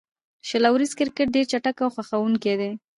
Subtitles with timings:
[0.47, 2.71] شل اوریز کرکټ ډېر چټک او خوښوونکی دئ.